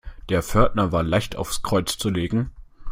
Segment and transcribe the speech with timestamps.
[0.29, 2.49] Der Pförtner war leicht aufs Kreuz zu legen.